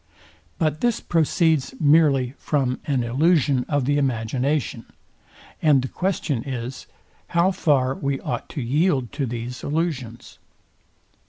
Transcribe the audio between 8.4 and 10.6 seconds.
to yield to these illusions.